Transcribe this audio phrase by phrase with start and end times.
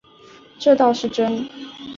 [0.57, 1.47] 这倒是真